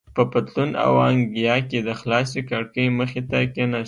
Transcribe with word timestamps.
په 0.15 0.23
پتلون 0.31 0.71
او 0.85 0.91
انګیا 1.09 1.55
کې 1.69 1.79
د 1.87 1.89
خلاصې 1.99 2.41
کړکۍ 2.49 2.87
مخې 2.99 3.21
ته 3.29 3.37
کېناستم. 3.53 3.79